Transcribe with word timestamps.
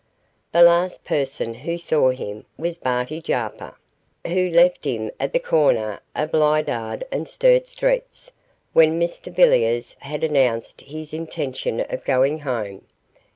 The 0.51 0.63
last 0.63 1.05
person 1.05 1.53
who 1.53 1.77
saw 1.77 2.09
him 2.09 2.47
was 2.57 2.75
Barty 2.75 3.21
Jarper, 3.21 3.75
who 4.25 4.49
left 4.49 4.83
him 4.85 5.11
at 5.19 5.31
the 5.31 5.37
corner 5.37 5.99
of 6.15 6.33
Lydiard 6.33 7.03
and 7.11 7.27
Sturt 7.27 7.67
Streets, 7.67 8.31
when 8.73 8.99
Mr 8.99 9.31
Villiers 9.31 9.95
had 9.99 10.23
announced 10.23 10.81
his 10.81 11.13
intention 11.13 11.81
of 11.81 12.03
going 12.03 12.39
home. 12.39 12.85